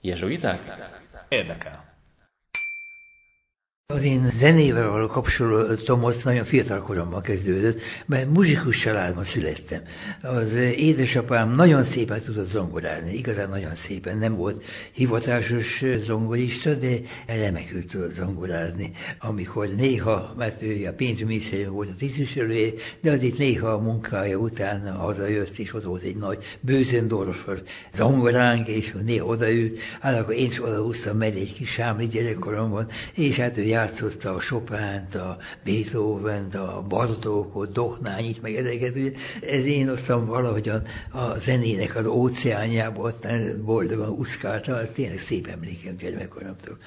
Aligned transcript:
Jezsuiták? 0.00 0.60
Érdekel. 1.28 1.84
Az 3.94 4.02
én 4.02 4.30
zenével 4.38 4.90
való 4.90 5.06
kapcsolatom 5.06 6.04
az 6.04 6.22
nagyon 6.24 6.44
fiatal 6.44 6.80
koromban 6.80 7.22
kezdődött, 7.22 7.80
mert 8.06 8.30
muzsikus 8.30 8.78
családban 8.78 9.24
születtem. 9.24 9.80
Az 10.22 10.54
édesapám 10.76 11.54
nagyon 11.54 11.84
szépen 11.84 12.20
tudott 12.20 12.48
zongorázni, 12.48 13.14
igazán 13.14 13.48
nagyon 13.48 13.74
szépen. 13.74 14.18
Nem 14.18 14.36
volt 14.36 14.64
hivatásos 14.92 15.84
zongorista, 16.04 16.74
de 16.74 16.96
remekül 17.26 17.84
tudott 17.84 18.12
zongorázni. 18.12 18.92
Amikor 19.18 19.68
néha, 19.68 20.34
mert 20.38 20.62
ő 20.62 20.86
a 20.86 20.92
pénzügyminisztérium 20.92 21.72
volt 21.72 21.88
a 21.88 21.96
tisztviselője, 21.98 22.70
de 23.00 23.10
azért 23.10 23.38
néha 23.38 23.68
a 23.68 23.78
munkája 23.78 24.36
után 24.36 24.92
hazajött, 24.92 25.58
és 25.58 25.74
ott 25.74 25.84
volt 25.84 26.02
egy 26.02 26.16
nagy 26.16 26.44
bőzendorfos 26.60 27.58
zongoránk, 27.94 28.68
és 28.68 28.94
néha 29.04 29.26
odaült, 29.26 29.78
hát 30.00 30.20
akkor 30.20 30.34
én 30.34 30.46
is 30.46 30.62
odahúztam 30.62 31.16
mellé 31.16 31.40
egy 31.40 31.54
kis 31.54 31.70
sámli 31.70 32.06
gyerekkoromban, 32.06 32.88
és 33.14 33.36
hát 33.36 33.58
ő 33.58 33.76
játszotta 33.78 34.34
a 34.34 34.38
Chopin-t, 34.38 35.14
a 35.14 35.36
Beethoven-t, 35.64 36.54
a 36.54 36.84
Bartókot, 36.88 37.72
Dohnányit, 37.72 38.42
meg 38.42 38.54
ezeket. 38.54 38.96
Ugye, 38.96 39.10
ez 39.42 39.66
én 39.66 39.88
osztam 39.88 40.26
valahogyan 40.26 40.82
a 41.12 41.38
zenének 41.38 41.96
az 41.96 42.06
óceánjába, 42.06 43.02
ott 43.02 43.26
boldogan 43.64 44.08
uszkáltam, 44.08 44.74
az 44.74 44.90
tényleg 44.94 45.18
szép 45.18 45.46
emlékem 45.46 45.96
gyermekkoromtól. 45.96 46.78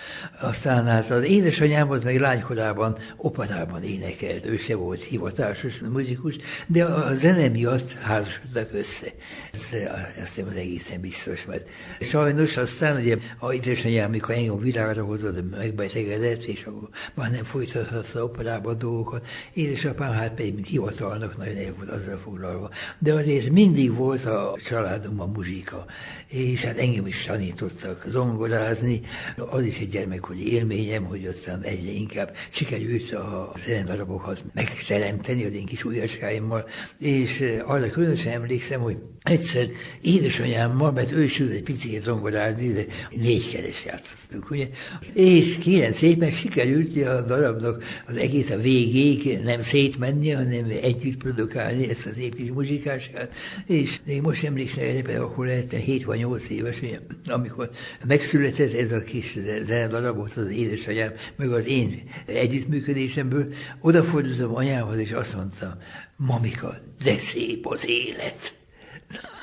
Aztán 0.41 0.85
hát 0.85 1.09
az 1.09 1.23
édesanyám 1.23 1.91
az 1.91 2.01
meg 2.03 2.19
lánykorában 2.19 2.97
operában 3.17 3.83
énekelt, 3.83 4.45
ő 4.45 4.57
se 4.57 4.75
volt 4.75 5.03
hivatásos 5.03 5.79
muzikus, 5.79 6.35
de 6.67 6.83
a 6.85 7.13
zene 7.13 7.47
miatt 7.47 7.93
házasodtak 7.93 8.69
össze. 8.73 9.07
Ez 9.53 9.67
azt 10.21 10.35
hiszem 10.35 10.47
az 10.47 10.55
egészen 10.55 11.01
biztos, 11.01 11.45
mert 11.45 11.67
sajnos 11.99 12.57
aztán 12.57 13.01
ugye 13.01 13.17
a 13.39 13.53
édesanyám, 13.53 14.07
amikor 14.07 14.35
engem 14.35 14.59
világra 14.59 15.03
hozott, 15.03 15.49
megbetegedett, 15.57 16.43
és 16.43 16.63
akkor 16.63 16.80
már 17.13 17.31
nem 17.31 17.43
folytathatta 17.43 18.23
operába 18.23 18.69
a 18.69 18.73
dolgokat. 18.73 19.25
Édesapám 19.53 20.13
hát 20.13 20.33
pedig, 20.33 20.53
mint 20.53 20.67
hivatalnak 20.67 21.37
nagyon 21.37 21.57
el 21.57 21.73
volt 21.77 21.89
azzal 21.89 22.17
foglalva. 22.17 22.69
De 22.99 23.13
azért 23.13 23.49
mindig 23.49 23.93
volt 23.93 24.25
a 24.25 24.57
családomban 24.65 25.29
muzsika, 25.29 25.85
és 26.27 26.63
hát 26.63 26.77
engem 26.77 27.07
is 27.07 27.25
tanítottak 27.25 28.05
zongorázni. 28.07 29.01
Az 29.49 29.65
is 29.65 29.79
egy 29.79 29.89
gyermekkori 29.89 30.53
élményem, 30.53 31.03
hogy 31.03 31.25
aztán 31.25 31.61
egyre 31.61 31.91
inkább 31.91 32.35
sikerült 32.49 33.11
a 33.11 33.53
zenedarabokat 33.65 34.43
megteremteni 34.53 35.45
az 35.45 35.53
én 35.53 35.65
kis 35.65 35.83
ujjaskáimmal, 35.83 36.65
és 36.99 37.43
arra 37.65 37.89
különösen 37.89 38.33
emlékszem, 38.33 38.81
hogy 38.81 38.97
egyszer 39.23 39.69
édesanyámmal, 40.01 40.91
mert 40.91 41.11
ő 41.11 41.23
is 41.23 41.39
egy 41.39 41.63
picit 41.63 42.01
zongorázni, 42.01 42.73
de 42.73 42.85
négykeres 43.09 43.85
játszottunk, 43.85 44.49
ugye? 44.49 44.67
És 45.13 45.57
kérem 45.57 45.91
szépen 45.91 46.31
sikerült 46.31 46.70
a 47.07 47.21
darabnak 47.21 47.83
az 48.07 48.15
egész 48.15 48.49
a 48.49 48.57
végéig 48.57 49.39
nem 49.43 49.61
szétmenni, 49.61 50.29
hanem 50.29 50.65
együtt 50.81 51.17
produkálni 51.17 51.89
ezt 51.89 52.05
az 52.05 52.17
épít 52.17 52.53
muzsikását, 52.53 53.33
és 53.67 53.99
még 54.05 54.21
most 54.21 54.43
emlékszem, 54.43 54.85
hogy 55.05 55.15
akkor 55.15 55.45
lehettem 55.45 55.79
7 55.79 56.03
vagy 56.03 56.19
8 56.19 56.49
éves, 56.49 56.81
amikor 57.25 57.69
megszületett 58.07 58.73
ez 58.73 58.91
a 58.91 59.03
kis 59.03 59.37
zenedarab, 59.63 60.19
az 60.19 60.49
édesanyám, 60.49 61.13
meg 61.35 61.51
az 61.51 61.67
én 61.67 62.03
együttműködésemből, 62.25 63.53
odafordultam 63.81 64.55
anyámhoz, 64.55 64.97
és 64.97 65.11
azt 65.11 65.35
mondtam, 65.35 65.73
mamika, 66.17 66.75
de 67.03 67.17
szép 67.17 67.67
az 67.67 67.89
élet. 67.89 68.60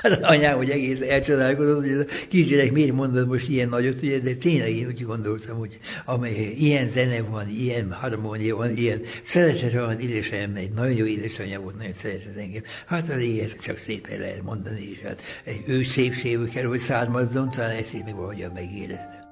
Hát 0.03 0.25
anyám, 0.25 0.57
hogy 0.57 0.71
egész 0.71 1.01
elcsodálkozott, 1.01 1.81
hogy 1.81 1.91
ez 1.91 1.99
a 1.99 2.27
kisgyerek 2.29 2.73
miért 2.73 2.93
mondod 2.93 3.29
most 3.29 3.49
ilyen 3.49 3.69
nagyot, 3.69 4.03
ugye, 4.03 4.19
de 4.19 4.35
tényleg 4.35 4.77
én 4.77 4.87
úgy 4.87 5.05
gondoltam, 5.05 5.59
hogy 5.59 5.79
amely 6.05 6.55
ilyen 6.59 6.89
zene 6.89 7.23
van, 7.23 7.49
ilyen 7.49 7.93
harmónia 7.93 8.57
van, 8.57 8.77
ilyen 8.77 9.01
szeretet 9.23 9.73
van, 9.73 10.01
édesanyám, 10.01 10.55
egy 10.55 10.71
nagyon 10.71 10.97
jó 10.97 11.05
édesanyja 11.05 11.61
volt, 11.61 11.77
nagyon 11.77 11.93
szeretett 11.93 12.37
engem. 12.37 12.63
Hát 12.87 13.09
az 13.09 13.21
élet 13.21 13.61
csak 13.61 13.79
szépen 13.79 14.19
lehet 14.19 14.43
mondani, 14.43 14.91
és 14.91 15.01
hát 15.01 15.23
egy 15.45 15.63
ő 15.67 15.83
szépségű 15.83 16.45
kell, 16.45 16.65
hogy 16.65 16.81
származzon, 16.81 17.51
talán 17.51 17.77
ezt 17.77 17.93
még 17.93 18.15
valahogyan 18.15 18.53
megéreztem. 18.55 19.28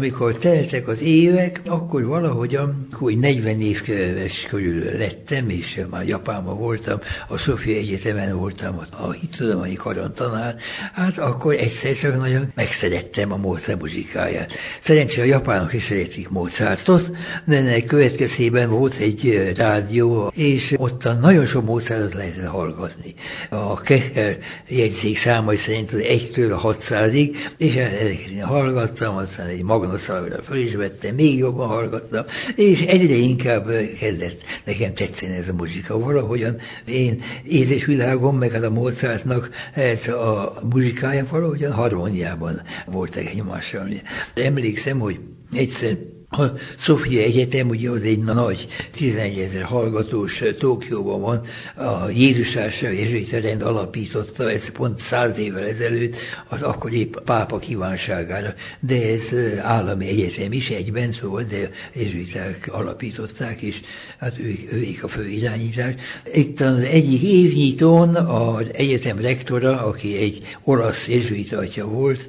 Amikor 0.00 0.34
teltek 0.34 0.88
az 0.88 1.02
évek, 1.02 1.60
akkor 1.66 2.04
valahogyan, 2.04 2.86
hogy 3.00 3.18
40 3.18 3.60
éves 3.60 4.46
körül 4.48 4.84
lettem, 4.98 5.48
és 5.48 5.80
már 5.90 6.06
Japánban 6.06 6.58
voltam, 6.58 6.98
a 7.28 7.36
Sofia 7.36 7.76
Egyetemen 7.76 8.36
voltam 8.38 8.80
a 8.90 9.10
hittudományi 9.10 9.74
karon 9.74 10.14
tanár, 10.14 10.56
hát 10.94 11.18
akkor 11.18 11.54
egyszer 11.54 11.94
csak 11.94 12.16
nagyon 12.16 12.52
megszerettem 12.54 13.32
a 13.32 13.36
Mozart 13.36 13.80
muzsikáját. 13.80 14.52
Szerencsére 14.80 15.22
a 15.22 15.26
japánok 15.26 15.72
is 15.72 15.82
szeretik 15.82 16.28
Mozartot, 16.28 17.10
de 17.44 17.56
ennek 17.56 17.84
következében 17.84 18.70
volt 18.70 18.96
egy 18.98 19.52
rádió, 19.56 20.32
és 20.34 20.74
ott 20.76 21.08
nagyon 21.20 21.44
sok 21.44 21.64
Mozartot 21.64 22.14
lehetett 22.14 22.46
hallgatni. 22.46 23.14
A 23.50 23.80
Kecher 23.80 24.38
jegyzék 24.68 25.16
számai 25.16 25.56
szerint 25.56 25.92
az 25.92 26.00
1-től 26.02 26.60
a 26.62 26.74
600-ig, 26.74 27.36
és 27.56 27.74
ezeket 27.74 28.30
én 28.36 28.44
hallgattam, 28.44 29.16
aztán 29.16 29.46
egy 29.46 29.62
magna 29.62 29.88
gonoszalgra 29.90 30.42
föl 30.42 30.56
is 30.56 30.74
vettem, 30.74 31.14
még 31.14 31.38
jobban 31.38 31.68
hallgattam, 31.68 32.24
és 32.54 32.80
egyre 32.90 33.14
inkább 33.14 33.70
kezdett 33.98 34.42
nekem 34.64 34.94
tetszeni 34.94 35.36
ez 35.36 35.48
a 35.48 35.52
muzsika. 35.52 35.98
Valahogyan 35.98 36.56
én 36.86 37.22
édesvilágom, 37.44 38.38
meg 38.38 38.52
hát 38.52 38.64
a 38.64 38.70
Mozartnak 38.70 39.50
ez 39.74 40.08
a 40.08 40.54
muzsikája 40.70 41.24
valahogyan 41.30 41.72
harmóniában 41.72 42.62
voltak 42.86 43.24
egymással. 43.24 43.88
Emlékszem, 44.34 44.98
hogy 44.98 45.20
egyszer 45.52 45.96
a 46.30 46.42
Sofia 46.78 47.22
Egyetem, 47.22 47.68
ugye 47.68 47.90
az 47.90 48.02
egy 48.02 48.18
nagy 48.18 48.66
11 48.92 49.38
ezer 49.38 49.62
hallgatós 49.62 50.42
Tokióban 50.58 51.20
van, 51.20 51.42
a 51.86 52.08
Jézus 52.10 52.50
Társaság 52.50 52.98
Jezsuita 52.98 53.40
rend 53.40 53.62
alapította, 53.62 54.50
ez 54.50 54.70
pont 54.70 54.98
száz 54.98 55.38
évvel 55.38 55.66
ezelőtt, 55.66 56.16
az 56.48 56.62
akkori 56.62 57.10
pápa 57.24 57.58
kívánságára, 57.58 58.54
de 58.80 59.02
ez 59.02 59.34
állami 59.62 60.08
egyetem 60.08 60.52
is 60.52 60.70
egyben, 60.70 61.12
szóval, 61.12 61.42
de 61.42 61.70
jezsuiták 61.94 62.68
alapították, 62.72 63.60
és 63.62 63.80
hát 64.18 64.38
ők, 64.38 64.72
ők 64.72 65.02
a 65.04 65.08
fő 65.08 65.28
irányítás. 65.28 65.94
Itt 66.32 66.60
az 66.60 66.78
egyik 66.78 67.22
évnyitón 67.22 68.14
az 68.14 68.66
egyetem 68.72 69.18
rektora, 69.18 69.82
aki 69.82 70.16
egy 70.16 70.56
olasz 70.64 71.08
jezsuita 71.08 71.58
atya 71.58 71.86
volt, 71.86 72.28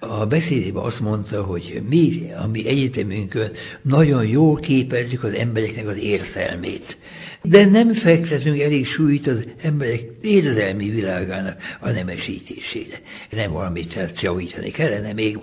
a 0.00 0.26
beszédében 0.26 0.82
azt 0.82 1.00
mondta, 1.00 1.42
hogy 1.42 1.82
mi, 1.88 2.30
a 2.42 2.46
mi 2.46 2.66
egyetemünkön 2.68 3.50
nagyon 3.82 4.26
jól 4.26 4.56
képezzük 4.60 5.22
az 5.22 5.32
embereknek 5.32 5.86
az 5.86 5.96
érzelmét 5.96 6.98
de 7.42 7.64
nem 7.64 7.92
fektetünk 7.92 8.60
elég 8.60 8.86
súlyt 8.86 9.26
az 9.26 9.44
emberek 9.62 10.04
érzelmi 10.20 10.90
világának 10.90 11.56
a 11.80 11.90
nemesítésére. 11.90 12.96
Nem 13.30 13.52
valamit 13.52 13.94
tehát 13.94 14.20
javítani 14.20 14.70
kellene 14.70 15.12
még. 15.12 15.38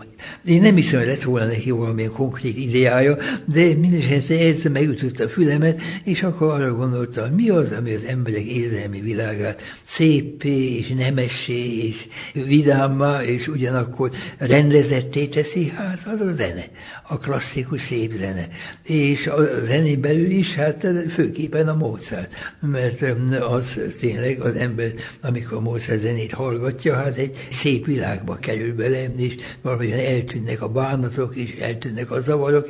Én 0.45 0.61
nem 0.61 0.75
hiszem, 0.75 0.99
hogy 0.99 1.07
lett 1.07 1.23
volna 1.23 1.45
neki 1.45 1.71
valamilyen 1.71 2.11
konkrét 2.11 2.57
ideája, 2.57 3.17
de 3.45 3.75
mindesetre 3.75 4.39
ez 4.39 4.63
megütötte 4.63 5.23
a 5.23 5.29
fülemet, 5.29 5.81
és 6.03 6.23
akkor 6.23 6.53
arra 6.53 6.73
gondolta, 6.73 7.29
mi 7.35 7.49
az, 7.49 7.71
ami 7.71 7.93
az 7.93 8.03
emberek 8.03 8.45
érzelmi 8.45 9.01
világát 9.01 9.61
szépé 9.83 10.77
és 10.77 10.87
nemessé 10.87 11.87
és 11.87 12.07
vidámmá, 12.33 13.23
és 13.23 13.47
ugyanakkor 13.47 14.11
rendezetté 14.37 15.25
teszi, 15.25 15.69
hát 15.75 15.99
az 16.05 16.27
a 16.27 16.33
zene, 16.35 16.63
a 17.07 17.17
klasszikus 17.17 17.81
szép 17.81 18.13
zene. 18.13 18.47
És 18.83 19.27
a 19.27 19.43
zenén 19.65 20.01
belül 20.01 20.29
is, 20.29 20.55
hát 20.55 20.87
főképpen 21.09 21.67
a 21.67 21.75
Mozart, 21.89 22.33
mert 22.59 23.01
az 23.41 23.79
tényleg 23.99 24.39
az 24.39 24.55
ember, 24.55 24.93
amikor 25.21 25.61
Mozart 25.61 25.99
zenét 25.99 26.31
hallgatja, 26.31 26.95
hát 26.95 27.17
egy 27.17 27.47
szép 27.49 27.85
világba 27.85 28.35
kerül 28.35 28.75
bele, 28.75 29.05
és 29.17 29.35
valahogyan 29.61 29.99
eltűnnek 29.99 30.61
a 30.61 30.69
bánatok, 30.69 31.35
és 31.35 31.55
eltűnnek 31.59 32.11
a 32.11 32.21
zavarok, 32.21 32.69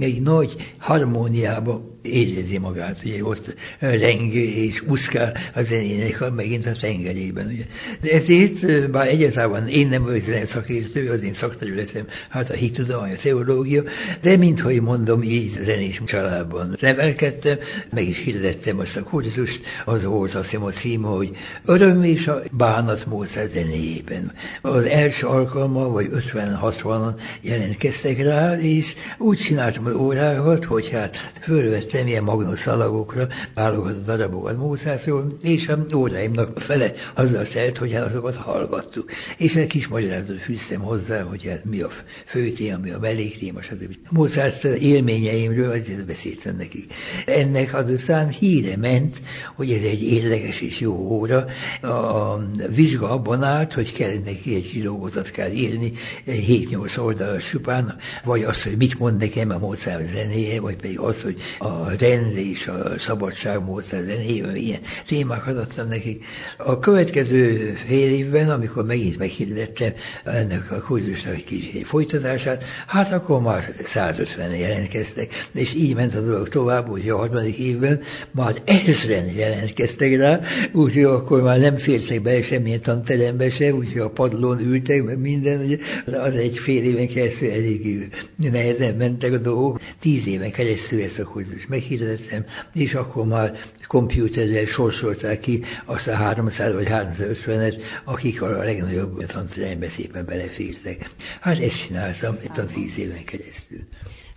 egy 0.00 0.22
nagy 0.22 0.74
harmóniába 0.78 1.96
érezi 2.02 2.58
magát, 2.58 2.98
ugye 3.04 3.24
ott 3.24 3.56
rengő 3.78 4.44
és 4.44 4.82
muszkál 4.82 5.36
a 5.54 5.60
zenének 5.62 6.30
megint 6.34 6.66
a 6.66 6.72
tengerében. 6.72 7.46
Ugye. 7.46 7.64
De 8.00 8.10
ezért, 8.10 8.90
bár 8.90 9.08
egyáltalán 9.08 9.68
én 9.68 9.88
nem 9.88 10.04
vagyok 10.04 10.46
szakértő, 10.46 11.10
az 11.10 11.22
én 11.22 11.34
szakterületem, 11.34 12.06
hát 12.28 12.50
a 12.50 12.54
hitudomány, 12.54 13.12
a 13.12 13.16
teológia, 13.22 13.82
de 14.20 14.36
minthogy 14.36 14.80
mondom, 14.80 15.22
így 15.22 15.48
zenés 15.48 16.02
családban 16.06 16.76
nevelkedtem, 16.80 17.58
meg 17.90 18.08
is 18.08 18.18
hirdettem 18.18 18.57
azt 18.66 18.96
a 18.96 19.02
kurzust, 19.02 19.64
az 19.84 20.04
volt 20.04 20.34
azt 20.34 20.50
hiszem 20.50 20.64
a 20.64 20.70
címe, 20.70 21.06
hogy 21.06 21.36
Öröm 21.64 22.02
és 22.02 22.28
a 22.28 22.40
bánat 22.52 23.06
Mozart 23.06 23.52
zenéjében. 23.52 24.32
Az 24.62 24.84
első 24.84 25.26
alkalommal, 25.26 25.90
vagy 25.90 26.08
50-60-an 26.12 27.20
jelentkeztek 27.40 28.22
rá, 28.22 28.58
és 28.60 28.94
úgy 29.18 29.38
csináltam 29.38 29.86
az 29.86 29.94
órákat, 29.94 30.64
hogy 30.64 30.88
hát 30.88 31.16
fölvettem 31.40 32.06
ilyen 32.06 32.22
magnoszalagokra, 32.22 33.28
válogatott 33.54 34.04
darabokat 34.04 34.56
Mozartról, 34.56 35.36
és 35.42 35.68
a 35.68 35.86
óráimnak 35.94 36.60
fele 36.60 36.92
azzal 37.14 37.46
telt, 37.46 37.78
hogy 37.78 37.92
hát 37.92 38.06
azokat 38.06 38.36
hallgattuk. 38.36 39.10
És 39.36 39.56
egy 39.56 39.66
kis 39.66 39.88
magyarázatot 39.88 40.40
fűztem 40.40 40.80
hozzá, 40.80 41.22
hogy 41.22 41.44
hát 41.44 41.64
mi 41.64 41.80
a 41.80 41.90
főtéma, 42.24 42.78
mi 42.78 42.90
a 42.90 42.98
melléktéma, 42.98 43.62
stb. 43.62 43.94
Mozart 44.08 44.64
élményeimről 44.64 45.70
azért 45.70 46.06
beszéltem 46.06 46.56
nekik. 46.56 46.94
Ennek 47.26 47.74
azután 47.74 48.28
híre 48.48 48.76
ment, 48.76 49.22
hogy 49.56 49.70
ez 49.70 49.82
egy 49.82 50.02
érdekes 50.02 50.60
és 50.60 50.80
jó 50.80 50.94
óra. 50.94 51.46
A 51.82 52.38
vizsga 52.68 53.10
abban 53.10 53.42
állt, 53.42 53.72
hogy 53.72 53.92
kell 53.92 54.12
neki 54.24 54.54
egy 54.54 54.68
kilógotat 54.68 55.30
kell 55.30 55.50
írni, 55.50 55.92
7-8 56.26 56.98
oldalas 56.98 57.48
csupán, 57.48 57.96
vagy 58.24 58.42
az, 58.42 58.62
hogy 58.62 58.76
mit 58.76 58.98
mond 58.98 59.20
nekem 59.20 59.50
a 59.50 59.58
Mozart 59.58 60.10
zenéje, 60.12 60.60
vagy 60.60 60.76
pedig 60.76 60.98
az, 60.98 61.22
hogy 61.22 61.40
a 61.58 61.90
rend 61.98 62.36
és 62.36 62.66
a 62.66 62.98
szabadság 62.98 63.64
Mozart 63.64 64.04
zenéjében 64.04 64.56
ilyen 64.56 64.80
témákat 65.06 65.58
adtam 65.58 65.88
nekik. 65.88 66.24
A 66.56 66.78
következő 66.78 67.72
fél 67.86 68.10
évben, 68.10 68.50
amikor 68.50 68.84
megint 68.84 69.18
meghirdettem 69.18 69.92
ennek 70.24 70.72
a 70.72 70.80
kurzusnak 70.80 71.34
egy 71.34 71.44
kis 71.44 71.70
folytatását, 71.84 72.64
hát 72.86 73.12
akkor 73.12 73.40
már 73.40 73.64
150 73.84 74.56
jelentkeztek, 74.56 75.48
és 75.52 75.74
így 75.74 75.94
ment 75.94 76.14
a 76.14 76.20
dolog 76.20 76.48
tovább, 76.48 76.88
úgyhogy 76.88 77.10
a 77.10 77.16
harmadik 77.16 77.56
évben 77.56 78.00
már 78.38 78.62
ezren 78.64 79.30
jelentkeztek 79.36 80.16
rá, 80.16 80.40
úgyhogy 80.72 81.02
akkor 81.02 81.42
már 81.42 81.58
nem 81.58 81.76
fértek 81.76 82.22
be 82.22 82.42
semmilyen 82.42 82.80
tanterembe 82.80 83.50
se, 83.50 83.74
úgyhogy 83.74 84.00
a 84.00 84.10
padlón 84.10 84.60
ültek, 84.60 85.02
meg 85.02 85.18
minden, 85.18 85.78
az 86.06 86.34
egy 86.34 86.58
fél 86.58 86.84
éven 86.84 87.08
keresztül 87.08 87.50
elég 87.50 88.08
nehezen 88.36 88.94
mentek 88.94 89.32
a 89.32 89.38
dolgok. 89.38 89.80
Tíz 90.00 90.26
éven 90.26 90.50
keresztül 90.50 91.02
ezt 91.02 91.18
a 91.18 91.24
kurzus 91.24 91.66
meghirdettem, 91.66 92.44
és 92.74 92.94
akkor 92.94 93.26
már 93.26 93.58
kompjúterrel 93.86 94.66
sorsolták 94.66 95.40
ki 95.40 95.62
azt 95.84 96.08
a 96.08 96.14
300 96.14 96.72
vagy 96.72 96.86
350-et, 96.90 97.82
akik 98.04 98.42
a 98.42 98.48
legnagyobb 98.48 99.26
tanterembe 99.26 99.88
szépen 99.88 100.24
belefértek. 100.24 101.10
Hát 101.40 101.60
ezt 101.60 101.86
csináltam 101.86 102.36
itt 102.44 102.56
a 102.56 102.66
tíz 102.66 102.98
éven 102.98 103.24
keresztül. 103.24 103.80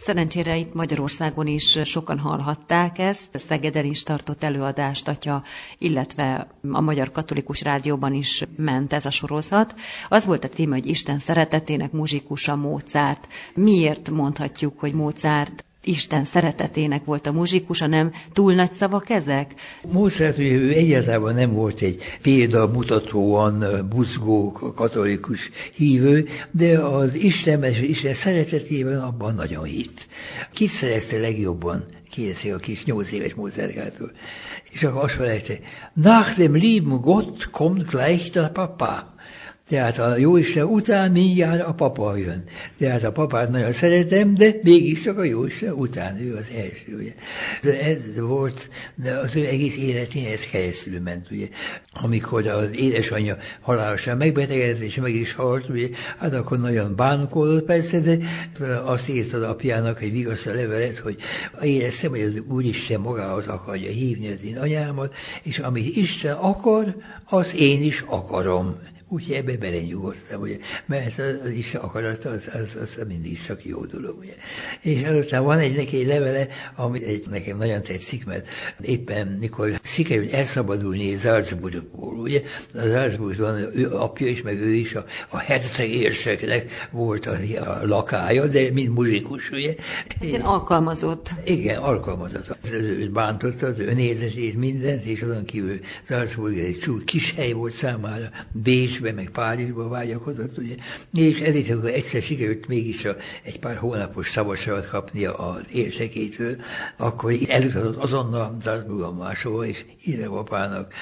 Szerencsére 0.03 0.57
itt 0.57 0.73
Magyarországon 0.73 1.47
is 1.47 1.79
sokan 1.83 2.19
hallhatták 2.19 2.97
ezt, 2.97 3.37
Szegeden 3.39 3.85
is 3.85 4.03
tartott 4.03 4.43
előadást 4.43 5.07
atya, 5.07 5.43
illetve 5.77 6.47
a 6.71 6.81
Magyar 6.81 7.11
Katolikus 7.11 7.61
Rádióban 7.61 8.13
is 8.13 8.43
ment 8.57 8.93
ez 8.93 9.05
a 9.05 9.09
sorozat. 9.09 9.75
Az 10.09 10.25
volt 10.25 10.43
a 10.43 10.47
címe, 10.47 10.75
hogy 10.75 10.85
Isten 10.85 11.19
szeretetének 11.19 11.91
muzsikusa 11.91 12.55
Mozart. 12.55 13.27
Miért 13.55 14.09
mondhatjuk, 14.09 14.79
hogy 14.79 14.93
Mozart 14.93 15.65
Isten 15.83 16.25
szeretetének 16.25 17.05
volt 17.05 17.27
a 17.27 17.31
muzsikusa, 17.31 17.87
nem 17.87 18.11
túl 18.33 18.53
nagy 18.53 18.71
szavak 18.71 19.09
ezek? 19.09 19.51
Mozart, 19.91 20.37
ugye 20.37 20.51
ő 20.51 20.69
egyáltalán 20.69 21.35
nem 21.35 21.53
volt 21.53 21.81
egy 21.81 22.03
példamutatóan 22.21 23.87
buzgó 23.89 24.51
katolikus 24.51 25.51
hívő, 25.75 26.27
de 26.51 26.79
az 26.79 27.15
Isten 27.15 27.63
és 27.63 27.81
Isten 27.81 28.13
szeretetében 28.13 29.01
abban 29.01 29.35
nagyon 29.35 29.63
hitt. 29.63 30.07
Kit 30.53 30.69
szerezte 30.69 31.17
legjobban? 31.19 31.85
kérdezi 32.11 32.51
a 32.51 32.57
kis 32.57 32.85
nyolc 32.85 33.11
éves 33.11 33.33
Mozartától. 33.33 34.11
És 34.71 34.83
akkor 34.83 35.03
azt 35.03 35.13
felelte, 35.13 35.59
nach 35.93 36.37
dem 36.37 36.53
lieben 36.55 37.01
Gott 37.01 37.49
kommt 37.49 37.85
gleich 37.85 38.31
der 38.31 38.51
Papa. 38.51 39.10
Tehát 39.71 39.97
a 39.97 40.17
Jóisten 40.17 40.65
után 40.65 41.11
mindjárt 41.11 41.63
a 41.63 41.73
papa 41.73 42.17
jön. 42.17 42.43
Tehát 42.77 43.03
a 43.03 43.11
papát 43.11 43.49
nagyon 43.49 43.71
szeretem, 43.71 44.35
de 44.35 44.53
mégiscsak 44.63 45.17
a 45.17 45.23
Jóisten 45.23 45.73
után 45.73 46.21
ő 46.21 46.35
az 46.35 46.45
első. 46.55 46.97
Ugye. 46.99 47.13
De 47.61 47.81
ez 47.81 48.19
volt, 48.19 48.69
de 48.95 49.17
az 49.17 49.35
ő 49.35 49.45
egész 49.45 49.77
életén 49.77 50.31
ez 50.31 50.45
keresztül 50.45 50.99
ment. 50.99 51.31
Ugye. 51.31 51.47
Amikor 52.01 52.47
az 52.47 52.75
édesanyja 52.75 53.37
halálosan 53.61 54.17
megbetegedett 54.17 54.79
és 54.79 54.95
meg 54.95 55.15
is 55.15 55.33
halt, 55.33 55.69
ugye, 55.69 55.87
hát 56.17 56.33
akkor 56.33 56.59
nagyon 56.59 56.95
bánkolott 56.95 57.65
persze, 57.65 57.99
de 57.99 58.17
azt 58.83 59.09
írta 59.09 59.37
az 59.37 59.43
apjának 59.43 60.01
egy 60.01 60.11
vigasztal 60.11 60.53
levelet, 60.53 60.97
hogy 60.97 61.17
éreztem, 61.61 62.09
hogy 62.09 62.21
az 62.21 62.41
Úristen 62.47 62.99
magához 62.99 63.47
akarja 63.47 63.89
hívni 63.89 64.27
az 64.27 64.43
én 64.43 64.57
anyámat, 64.57 65.13
és 65.43 65.59
amit 65.59 65.95
Isten 65.95 66.35
akar, 66.35 66.95
az 67.25 67.55
én 67.55 67.83
is 67.83 68.03
akarom. 68.07 68.77
Úgyhogy 69.13 69.35
ebbe 69.35 69.57
belenyugodtam, 69.57 70.41
ugye, 70.41 70.57
mert 70.85 71.19
az, 71.19 71.39
az 71.43 71.49
is 71.49 71.75
akarat, 71.75 72.25
az, 72.25 72.49
az, 72.53 72.81
az 72.81 72.97
mindig 73.07 73.41
csak 73.41 73.65
jó 73.65 73.85
dolog. 73.85 74.17
Ugye. 74.17 74.33
És 74.81 75.03
azután 75.03 75.43
van 75.43 75.59
egy 75.59 75.75
neki 75.75 75.99
egy 75.99 76.07
levele, 76.07 76.47
ami 76.75 77.03
egy, 77.03 77.23
nekem 77.29 77.57
nagyon 77.57 77.81
tetszik, 77.81 78.25
mert 78.25 78.47
éppen 78.81 79.27
mikor 79.27 79.79
sikerült 79.83 80.33
elszabadulni 80.33 81.17
Salzburgból, 81.17 82.19
ugye, 82.19 82.41
az 82.73 82.91
Salzburgban 82.91 83.77
ő 83.77 83.91
apja 83.91 84.27
is, 84.27 84.41
meg 84.41 84.59
ő 84.59 84.73
is 84.73 84.95
a, 84.95 85.05
a 85.29 85.37
herceg 85.37 85.89
érseknek 85.89 86.87
volt 86.91 87.25
a, 87.25 87.35
a 87.65 87.85
lakája, 87.85 88.47
de 88.47 88.71
mint 88.73 88.93
muzsikus, 88.93 89.49
ugye. 89.49 89.75
Igen, 90.21 90.41
alkalmazott. 90.41 91.29
Igen, 91.43 91.81
alkalmazott. 91.81 92.57
Az 92.61 92.71
ő 92.71 93.09
bántotta 93.09 93.65
az 93.65 93.79
önézetét, 93.79 94.55
mindent, 94.55 95.05
és 95.05 95.21
azon 95.21 95.45
kívül 95.45 95.79
Salzburg 96.07 96.57
egy 96.57 96.79
csúcs 96.79 97.03
kis 97.03 97.33
hely 97.33 97.51
volt 97.51 97.73
számára, 97.73 98.29
Bécs 98.51 98.99
Bécsbe, 99.01 99.11
meg 99.21 99.29
Párizsba 99.29 99.87
vágyakozott, 99.87 100.57
ugye, 100.57 100.75
és 101.13 101.41
ezért, 101.41 101.69
amikor 101.69 101.89
egyszer 101.89 102.21
sikerült 102.21 102.67
mégis 102.67 103.07
egy 103.43 103.59
pár 103.59 103.77
hónapos 103.77 104.29
szabadságot 104.29 104.87
kapnia 104.87 105.33
az 105.33 105.65
érsekétől, 105.71 106.55
akkor 106.97 107.33
elutazott 107.47 107.95
azonnal 107.95 108.57
Salzburgban 108.63 109.15
máshol, 109.15 109.65
és 109.65 109.85
ide 110.03 110.25
apának 110.25 110.93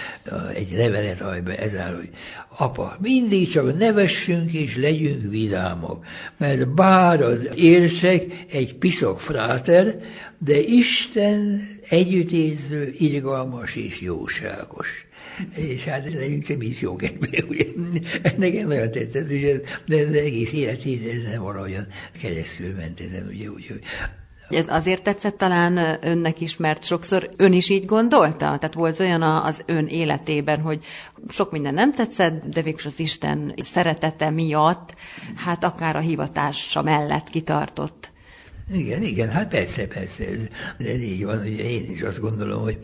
egy 0.53 0.71
levelet, 0.71 1.21
amiben 1.21 1.55
ez 1.55 1.75
áll, 1.75 1.95
hogy 1.95 2.09
apa, 2.57 2.97
mindig 3.01 3.49
csak 3.49 3.77
nevessünk 3.77 4.51
és 4.53 4.77
legyünk 4.77 5.29
vidámok, 5.29 6.05
mert 6.37 6.73
bár 6.73 7.21
az 7.21 7.49
érsek 7.55 8.25
egy 8.51 8.75
piszok 8.75 9.21
fráter, 9.21 9.95
de 10.37 10.57
Isten 10.59 11.61
együttérző, 11.89 12.93
irgalmas 12.97 13.75
és 13.75 14.01
jóságos 14.01 15.07
és 15.55 15.83
hát 15.83 16.13
legyünk 16.13 16.45
ugye. 17.49 17.65
Nekem 18.37 18.67
nagyon 18.67 18.91
tetszett, 18.91 19.31
ugye, 19.31 19.59
de 19.85 19.95
az 19.95 20.13
egész 20.13 20.53
életét 20.53 21.07
ezen 21.07 21.41
valahogyan 21.41 21.87
keresztül 22.21 22.75
ment 22.75 22.99
ezen, 22.99 23.27
ugye, 23.27 23.49
úgyhogy 23.49 23.81
ez 24.49 24.67
azért 24.67 25.03
tetszett 25.03 25.37
talán 25.37 25.97
önnek 26.01 26.41
is, 26.41 26.57
mert 26.57 26.83
sokszor 26.83 27.29
ön 27.37 27.53
is 27.53 27.69
így 27.69 27.85
gondolta? 27.85 28.37
Tehát 28.37 28.73
volt 28.73 28.99
olyan 28.99 29.21
az 29.21 29.63
ön 29.65 29.85
életében, 29.85 30.59
hogy 30.59 30.83
sok 31.27 31.51
minden 31.51 31.73
nem 31.73 31.91
tetszett, 31.91 32.43
de 32.43 32.61
végül 32.61 32.79
az 32.85 32.99
Isten 32.99 33.53
szeretete 33.63 34.29
miatt, 34.29 34.95
hát 35.35 35.63
akár 35.63 35.95
a 35.95 35.99
hivatása 35.99 36.81
mellett 36.81 37.29
kitartott. 37.29 38.09
Igen, 38.73 39.01
igen, 39.01 39.29
hát 39.29 39.47
persze, 39.47 39.87
persze, 39.87 40.27
ez, 40.27 40.47
ez 40.77 41.01
így 41.01 41.25
van, 41.25 41.39
ugye 41.39 41.63
én 41.63 41.91
is 41.91 42.01
azt 42.01 42.19
gondolom, 42.19 42.61
hogy 42.61 42.77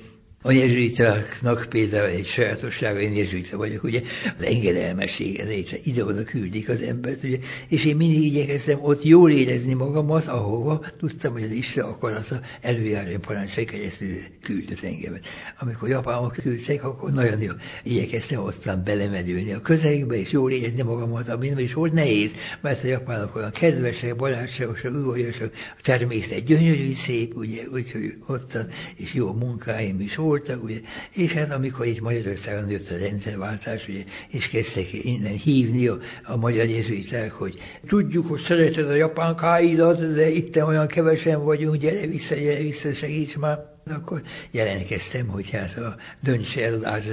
a 0.46 0.52
jezsuitáknak 0.52 1.66
például 1.70 2.10
egy 2.10 2.26
sajátossága, 2.26 3.00
én 3.00 3.14
jezsuita 3.14 3.58
vagyok, 3.58 3.84
ugye, 3.84 4.02
az 4.38 4.44
engedelmesség 4.44 5.44
ide-oda 5.84 6.24
küldik 6.24 6.70
az 6.70 6.82
embert, 6.82 7.24
ugye, 7.24 7.38
és 7.68 7.86
én 7.86 7.96
mindig 7.96 8.24
igyekeztem 8.24 8.78
ott 8.82 9.04
jól 9.04 9.32
érezni 9.32 9.74
magamat, 9.74 10.28
ahova 10.28 10.86
tudtam, 11.00 11.34
hogy 11.34 11.44
az 11.44 11.52
Isten 11.52 11.84
akarata 11.84 12.40
előjáró 12.62 13.18
parancsai 13.18 13.66
keresztül 13.66 14.08
küldött 14.42 14.84
engemet. 14.84 15.28
Amikor 15.60 15.90
japánok 15.90 16.34
küldtek, 16.34 16.84
akkor 16.84 17.12
nagyon 17.12 17.42
jó 17.42 17.52
igyekeztem 17.84 18.44
ottan 18.44 18.84
belemedülni 18.84 19.52
a 19.54 19.62
közegbe, 19.62 20.16
és 20.16 20.32
jól 20.32 20.52
érezni 20.52 20.82
magamat, 20.82 21.30
ami 21.30 21.50
nem 21.50 21.60
is 21.60 21.74
volt 21.74 21.94
nehéz, 21.94 22.32
mert 22.62 22.84
a 22.84 22.88
japánok 22.88 23.36
olyan 23.36 23.52
kedvesek, 23.52 24.16
barátságosak, 24.16 24.94
udvariasak, 24.94 25.54
a 25.78 25.82
természet 25.82 26.46
gyönyörű, 26.46 26.94
szép, 26.94 27.36
ugye, 27.36 27.64
úgyhogy 27.74 28.14
ottan, 28.28 28.68
és 28.96 29.14
jó 29.14 29.34
munkáim 29.34 30.00
is 30.00 30.16
volt, 30.16 30.34
voltak, 30.36 30.64
ugye, 30.64 30.80
és 31.14 31.34
hát 31.34 31.54
amikor 31.54 31.86
itt 31.86 32.02
Magyarországon 32.02 32.70
jött 32.70 32.90
a 32.90 32.98
rendszerváltás, 32.98 33.88
ugye, 33.88 34.04
és 34.30 34.50
kezdtek 34.50 34.94
innen 34.94 35.34
hívni 35.34 35.88
a, 35.88 36.00
a 36.24 36.36
magyar 36.36 36.66
jezsuiták, 36.66 37.32
hogy 37.32 37.58
tudjuk, 37.88 38.28
hogy 38.28 38.42
szereted 38.42 38.90
a 38.90 38.94
japán 38.96 39.36
káidat, 39.36 40.14
de 40.14 40.30
itt 40.30 40.64
olyan 40.64 40.88
kevesen 40.88 41.44
vagyunk, 41.44 41.76
gyere 41.76 42.08
vissza, 42.08 42.36
gyere 42.36 42.62
vissza, 42.62 42.94
segíts 42.94 43.38
már. 43.38 43.74
Akkor 43.90 44.22
jelentkeztem, 44.52 45.28
hogy 45.28 45.50
hát 45.50 45.78
a 45.78 45.96
döntse 46.22 46.66
el 46.66 46.74
az 46.74 47.04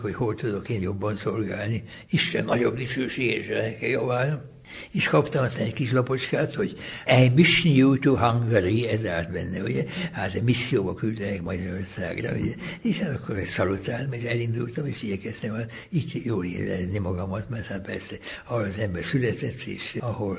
hogy 0.00 0.14
hol 0.14 0.34
tudok 0.34 0.68
én 0.68 0.80
jobban 0.80 1.16
szolgálni. 1.16 1.84
Isten 2.10 2.44
nagyobb 2.44 2.76
dicsőségesre 2.76 3.56
lelke 3.56 3.88
javára 3.88 4.50
és 4.92 5.08
kaptam 5.08 5.44
aztán 5.44 5.64
egy 5.64 5.72
kis 5.72 5.92
lapocskát, 5.92 6.54
hogy 6.54 6.74
I 7.06 7.28
mission 7.28 7.74
you 7.74 7.98
to 7.98 8.16
Hungary, 8.16 8.88
ez 8.88 9.06
állt 9.06 9.30
benne, 9.30 9.62
ugye? 9.62 9.84
Hát 10.12 10.34
a 10.34 10.42
misszióba 10.42 10.94
küldtek 10.94 11.42
Magyarországra, 11.42 12.30
ugye? 12.32 12.54
És 12.82 12.98
hát 12.98 13.14
akkor 13.14 13.36
szalutál, 13.46 14.08
és 14.10 14.22
elindultam, 14.22 14.86
és 14.86 15.02
igyekeztem 15.02 15.54
hát 15.54 15.72
itt 15.88 16.24
jól 16.24 16.44
érezni 16.44 16.98
magamat, 16.98 17.48
mert 17.48 17.66
hát 17.66 17.82
persze, 17.82 18.16
ahol 18.46 18.62
az 18.62 18.78
ember 18.78 19.04
született, 19.04 19.60
és 19.60 19.96
ahol 20.00 20.38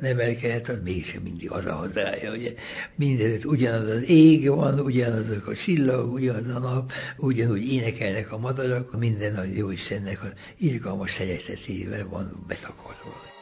nevelkedett, 0.00 0.68
az 0.68 0.80
mégsem 0.84 1.22
mindig 1.22 1.50
az 1.50 1.64
a 1.64 1.72
hazája, 1.72 2.32
ugye? 2.32 2.52
Mindenütt 2.96 3.44
ugyanaz 3.44 3.88
az 3.88 4.08
ég 4.08 4.48
van, 4.48 4.80
ugyanazok 4.80 5.46
a 5.46 5.54
csillag, 5.54 6.12
ugyanaz 6.12 6.54
a 6.54 6.58
nap, 6.58 6.92
ugyanúgy 7.16 7.72
énekelnek 7.72 8.32
a 8.32 8.38
madarak, 8.38 8.98
minden 8.98 9.36
a 9.36 9.42
jó 9.42 9.70
Istennek 9.70 10.22
az 10.22 10.32
irgalmas 10.58 11.10
szeretetével 11.10 12.08
van 12.08 12.44
betakarva. 12.46 13.33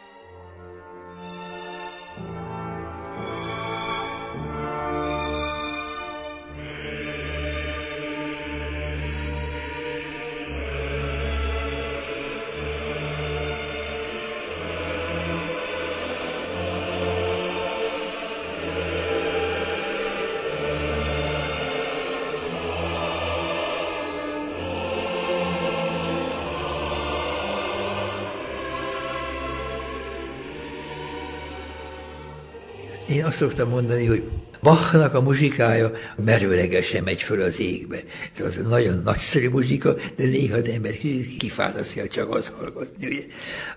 Én 33.13 33.25
azt 33.25 33.37
szoktam 33.37 33.69
mondani, 33.69 34.07
hogy 34.07 34.31
Bachnak 34.63 35.15
a 35.15 35.21
muzsikája 35.21 35.91
merőlegesen 36.25 37.03
megy 37.03 37.23
föl 37.23 37.43
az 37.43 37.61
égbe. 37.61 38.03
Ez 38.39 38.57
az 38.59 38.69
nagyon 38.69 39.03
nagyszerű 39.05 39.49
muzsika, 39.49 39.95
de 40.17 40.25
néha 40.25 40.57
az 40.57 40.69
ember 40.69 40.97
kifárasztja 41.39 42.09
csak 42.09 42.35
az 42.35 42.53
hallgatni. 42.59 43.07
Ugye. 43.07 43.23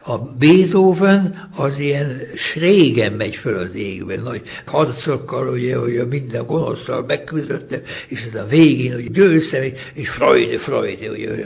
A 0.04 0.18
Beethoven 0.18 1.50
az 1.56 1.80
ilyen 1.80 2.22
srégen 2.36 3.14
megy 3.14 3.36
föl 3.36 3.58
az 3.58 3.76
égbe, 3.76 4.16
nagy 4.16 4.42
harcokkal, 4.66 5.48
ugye, 5.48 5.76
hogy 5.76 6.08
minden 6.08 6.46
gonosztal 6.46 7.04
megküzdöttem, 7.08 7.82
és 8.08 8.26
ez 8.34 8.40
a 8.40 8.46
végén, 8.46 8.94
hogy 8.94 9.12
győztem, 9.12 9.64
és 9.94 10.10
Freude, 10.10 10.58
Freude, 10.58 11.10
ugye. 11.10 11.46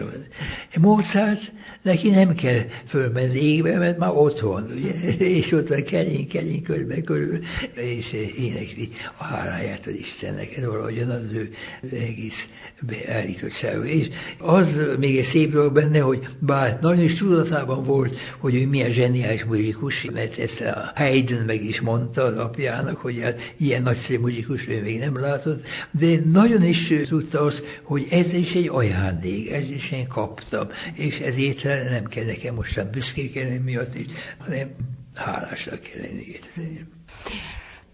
Mozart, 0.79 1.51
neki 1.81 2.09
nem 2.09 2.35
kell 2.35 2.61
fölmenni 2.87 3.39
égbe, 3.39 3.77
mert 3.77 3.97
már 3.97 4.11
ott 4.13 4.39
van, 4.39 4.71
ugye, 4.75 5.15
és 5.37 5.51
ott 5.51 5.67
van 5.67 5.83
kerény, 5.83 6.27
kerény, 6.27 6.63
körbe, 6.63 7.01
körbe, 7.01 7.39
és 7.75 8.13
énekli 8.37 8.89
a 9.17 9.28
háláját 9.29 9.85
az 9.85 9.93
Istennek, 9.93 10.57
ez 10.57 10.65
valahogyan 10.65 11.09
az 11.09 11.31
ő 11.33 11.49
egész 11.91 12.49
beállítottsága. 12.81 13.85
És 13.85 14.07
az 14.37 14.87
még 14.99 15.17
egy 15.17 15.23
szép 15.23 15.51
dolog 15.51 15.73
benne, 15.73 15.99
hogy 15.99 16.27
bár 16.39 16.79
nagyon 16.81 17.03
is 17.03 17.13
tudatában 17.13 17.83
volt, 17.83 18.17
hogy 18.37 18.55
ő 18.55 18.67
milyen 18.67 18.89
zseniális 18.89 19.43
muzikus, 19.43 20.05
mert 20.13 20.39
ezt 20.39 20.61
a 20.61 20.91
Haydn 20.95 21.45
meg 21.45 21.63
is 21.63 21.81
mondta 21.81 22.23
az 22.23 22.37
apjának, 22.37 22.97
hogy 22.97 23.21
hát 23.21 23.53
ilyen 23.57 23.81
nagyszerű 23.81 24.19
muzikus 24.19 24.67
ő 24.67 24.81
még 24.81 24.99
nem 24.99 25.19
látott, 25.19 25.65
de 25.91 26.19
nagyon 26.25 26.63
is 26.63 26.93
tudta 27.07 27.41
azt, 27.41 27.63
hogy 27.83 28.07
ez 28.09 28.33
is 28.33 28.55
egy 28.55 28.67
ajándék, 28.67 29.51
ez 29.51 29.69
is 29.69 29.91
én 29.91 30.07
kaptam, 30.07 30.67
és 30.93 31.19
ezért 31.19 31.63
nem 31.63 32.05
kell 32.05 32.25
nekem 32.25 32.55
mostan 32.55 32.89
büszkékedni 32.91 33.57
miatt 33.57 33.97
hanem 34.37 34.71
hálásnak 35.15 35.79
kell 35.79 36.01
lenni. 36.01 36.39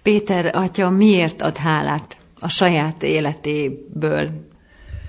Péter 0.06 0.56
atya 0.56 0.90
miért 0.90 1.42
ad 1.42 1.58
hálát 1.58 2.18
a 2.40 2.50
saját 2.50 3.04
életéből? 3.04 4.48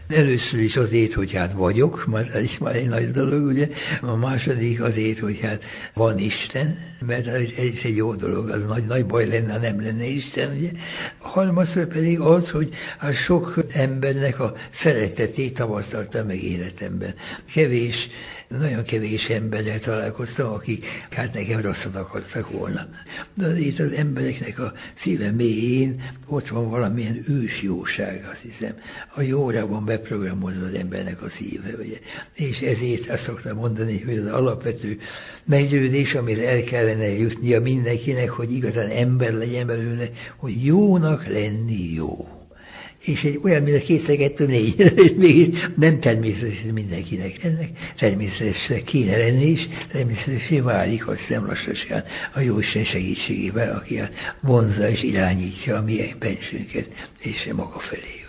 Először 0.08 0.60
is 0.60 0.76
azért, 0.76 1.12
hogy 1.12 1.32
hát 1.32 1.52
vagyok, 1.52 2.06
mert 2.06 2.34
ez 2.34 2.42
is 2.42 2.58
már 2.58 2.76
egy 2.76 2.88
nagy 2.88 3.10
dolog, 3.10 3.46
ugye. 3.46 3.68
A 4.00 4.16
második 4.16 4.82
azért, 4.82 5.18
hogy 5.18 5.40
hát 5.40 5.64
van 5.94 6.18
Isten, 6.18 6.78
mert 7.06 7.26
ez 7.26 7.64
is 7.64 7.84
egy 7.84 7.96
jó 7.96 8.14
dolog, 8.14 8.48
az 8.48 8.66
nagy, 8.66 8.84
nagy 8.84 9.06
baj 9.06 9.26
lenne, 9.26 9.52
ha 9.52 9.58
nem 9.58 9.82
lenne 9.82 10.04
Isten, 10.04 10.56
ugye. 10.56 10.70
A 11.18 11.28
harmadszor 11.28 11.86
pedig 11.86 12.20
az, 12.20 12.50
hogy 12.50 12.74
hát 12.98 13.14
sok 13.14 13.64
embernek 13.72 14.40
a 14.40 14.54
szeretetét 14.70 15.54
tapasztaltam 15.54 16.26
meg 16.26 16.42
életemben. 16.42 17.14
Kevés 17.54 18.08
nagyon 18.48 18.84
kevés 18.84 19.28
emberrel 19.28 19.78
találkoztam, 19.78 20.52
akik 20.52 20.86
hát 21.10 21.34
nekem 21.34 21.60
rosszat 21.60 21.96
akartak 21.96 22.50
volna. 22.50 22.88
De 23.34 23.58
itt 23.58 23.78
az 23.78 23.92
embereknek 23.92 24.58
a 24.58 24.72
szíve 24.94 25.30
mélyén 25.30 26.02
ott 26.26 26.48
van 26.48 26.70
valamilyen 26.70 27.24
ős 27.28 27.62
jóság, 27.62 28.28
azt 28.30 28.40
hiszem. 28.40 28.74
A 29.14 29.20
jóra 29.20 29.66
van 29.66 29.84
beprogramozva 29.96 30.66
az 30.66 30.74
embernek 30.74 31.22
a 31.22 31.28
szíve, 31.28 31.70
ugye. 31.78 31.96
És 32.34 32.60
ezért 32.60 33.10
azt 33.10 33.22
szoktam 33.22 33.56
mondani, 33.56 34.00
hogy 34.00 34.16
az 34.16 34.30
alapvető 34.30 34.98
meggyőzés, 35.44 36.14
amit 36.14 36.38
el 36.38 36.62
kellene 36.62 37.08
jutnia 37.08 37.60
mindenkinek, 37.60 38.30
hogy 38.30 38.52
igazán 38.52 38.90
ember 38.90 39.32
legyen 39.32 39.66
belőle, 39.66 40.10
hogy 40.36 40.64
jónak 40.64 41.26
lenni 41.26 41.92
jó 41.94 42.28
és 43.04 43.24
egy 43.24 43.40
olyan, 43.42 43.62
mint 43.62 43.76
a 43.76 43.80
kétszer 43.80 44.16
kettő 44.16 44.46
négy, 44.46 44.92
mégis 45.16 45.68
nem 45.76 46.00
természetes 46.00 46.62
mindenkinek. 46.74 47.44
Ennek 47.44 47.70
természetesen 47.96 48.84
kéne 48.84 49.16
lenni, 49.16 49.44
és 49.44 49.68
természetesen 49.92 50.64
válik 50.64 51.08
azt 51.08 51.28
nem 51.28 51.46
lassan 51.46 52.02
a 52.34 52.40
Jóisten 52.40 52.84
segítségével, 52.84 53.76
aki 53.76 54.00
vonzza 54.40 54.88
és 54.88 55.02
irányítja 55.02 55.76
a 55.76 55.82
mi 55.82 56.14
bensőnket, 56.18 56.88
és 57.20 57.50
maga 57.54 57.78
felé. 57.78 58.26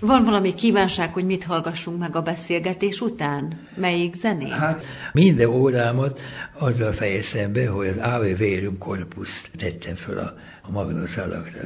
Van 0.00 0.24
valami 0.24 0.54
kívánság, 0.54 1.12
hogy 1.12 1.24
mit 1.24 1.44
hallgassunk 1.44 1.98
meg 1.98 2.16
a 2.16 2.22
beszélgetés 2.22 3.00
után? 3.00 3.68
Melyik 3.76 4.14
zenét? 4.14 4.52
Hát 4.52 4.84
minden 5.12 5.48
órámat 5.48 6.20
azzal 6.58 6.92
fejeztem 6.92 7.52
be, 7.52 7.68
hogy 7.68 7.86
az 7.86 7.96
Ave 7.98 8.36
Verum 8.36 8.78
Corpus 8.78 9.42
tettem 9.56 9.94
föl 9.94 10.18
a, 10.18 10.34
a 10.62 10.70
Magnus 10.70 11.16
Alakra. 11.16 11.60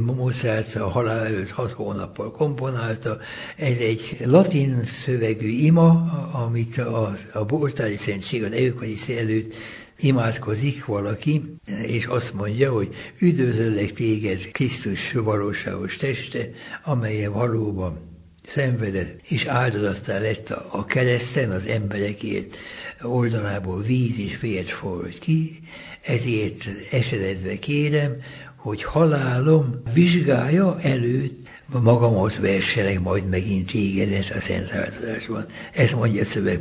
Mozart 0.00 0.74
a 0.74 0.88
halál 0.88 1.24
előtt 1.26 1.50
hat 1.50 1.70
hónappal 1.70 2.30
komponálta. 2.30 3.18
Ez 3.56 3.78
egy 3.78 4.16
latin 4.24 4.84
szövegű 5.04 5.48
ima, 5.48 5.88
amit 6.32 6.78
a, 6.78 7.12
a 7.32 7.44
Bortári 7.44 7.96
Szentség, 7.96 8.42
az 8.42 8.52
Eukarisz 8.52 9.08
előtt 9.08 9.54
imádkozik 9.98 10.84
valaki, 10.84 11.54
és 11.86 12.06
azt 12.06 12.34
mondja, 12.34 12.72
hogy 12.72 12.94
üdvözöllek 13.20 13.92
téged 13.92 14.50
Krisztus 14.50 15.12
valóságos 15.12 15.96
teste, 15.96 16.50
amelyen 16.84 17.32
valóban 17.32 18.11
szenvedett, 18.46 19.20
és 19.28 19.44
áldozattá 19.46 20.18
lett 20.18 20.50
a 20.50 20.84
kereszten 20.84 21.50
az 21.50 21.64
emberekért, 21.66 22.58
oldalából 23.02 23.80
víz 23.82 24.18
és 24.18 24.40
vért 24.40 24.70
forrad 24.70 25.18
ki, 25.18 25.60
ezért 26.02 26.64
esedezve 26.90 27.58
kérem, 27.58 28.16
hogy 28.56 28.82
halálom 28.82 29.82
vizsgálja 29.94 30.80
előtt 30.80 31.48
magamat 31.66 32.36
verselek 32.38 33.00
majd 33.00 33.28
megint 33.28 33.70
tégedet 33.70 34.30
a 34.30 34.40
szent 34.40 34.72
áldozásban. 34.72 35.46
Ez 35.72 35.92
mondja 35.92 36.22
a 36.22 36.24
szöveg. 36.24 36.60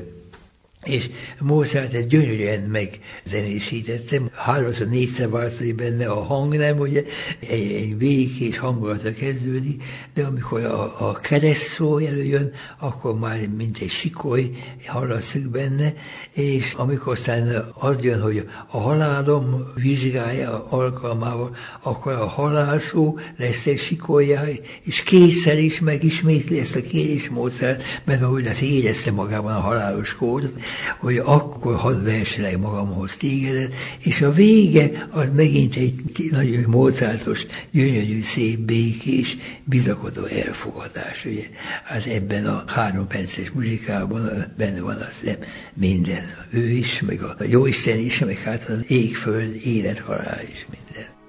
És 0.86 1.10
Mozart 1.40 1.94
ezt 1.94 2.08
gyönyörűen 2.08 2.70
megzenésítette, 2.70 4.22
háromszor, 4.34 4.88
négyszer 4.88 5.30
változik 5.30 5.76
benne 5.76 6.08
a 6.08 6.24
hang, 6.24 6.56
nem, 6.56 6.80
ugye? 6.80 7.04
Egy, 7.40 7.72
egy 7.72 7.96
békés 7.96 8.58
hangulata 8.58 9.14
kezdődik, 9.14 9.84
de 10.14 10.24
amikor 10.24 10.64
a, 10.66 11.10
a 11.10 11.14
kereszt 11.14 11.68
szó 11.68 11.98
előjön, 11.98 12.52
akkor 12.80 13.20
már 13.20 13.48
mint 13.58 13.78
egy 13.78 13.90
sikoly 13.90 14.52
hallatszik 14.86 15.50
benne, 15.50 15.94
és 16.34 16.74
amikor 16.74 17.14
aztán 17.14 17.72
az 17.74 17.98
jön, 18.02 18.22
hogy 18.22 18.48
a 18.68 18.78
halálom 18.78 19.64
vizsgálja 19.76 20.66
alkalmával, 20.70 21.56
akkor 21.82 22.12
a 22.12 22.28
halál 22.28 22.78
szó 22.78 23.20
lesz 23.38 23.66
egy 23.66 23.80
sikolyá, 23.80 24.44
és 24.84 25.04
kétszer 25.04 25.60
is 25.60 25.80
megismétli 25.80 26.60
ezt 26.60 26.76
a 26.76 26.82
kérés 26.82 27.30
Mozart, 27.30 27.84
mert 28.06 28.26
úgy 28.26 28.44
lesz 28.44 28.62
érezte 28.62 29.12
magában 29.12 29.56
a 29.56 29.60
halálos 29.60 30.16
kódot, 30.16 30.54
hogy 30.98 31.18
akkor 31.18 31.76
hadd 31.76 32.04
verselek 32.04 32.58
magamhoz 32.58 33.18
tégedet, 33.18 33.74
és 34.00 34.22
a 34.22 34.32
vége 34.32 35.08
az 35.12 35.30
megint 35.36 35.76
egy 35.76 36.02
nagyon 36.32 36.64
mozártos, 36.68 37.46
gyönyörű, 37.72 38.22
szép, 38.22 38.60
békés, 38.60 39.38
bizakodó 39.64 40.26
elfogadás. 40.26 41.26
Ugye? 41.26 41.44
Hát 41.84 42.06
ebben 42.06 42.46
a 42.46 42.64
három 42.68 43.08
perces 43.08 43.52
muzsikában 43.52 44.30
benne 44.58 44.82
van 44.82 44.98
az 44.98 45.38
minden. 45.74 46.24
Ő 46.50 46.70
is, 46.70 47.02
meg 47.02 47.22
a 47.22 47.36
Jóisten 47.50 47.98
is, 47.98 48.20
meg 48.20 48.38
hát 48.38 48.64
az 48.64 48.84
ég, 48.88 49.16
föld, 49.16 49.56
élet, 49.64 50.00
halál 50.00 50.42
is 50.52 50.66
minden. 50.70 51.21